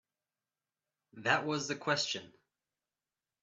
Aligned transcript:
That 1.13 1.45
was 1.45 1.67
the 1.67 1.75
question. 1.75 2.33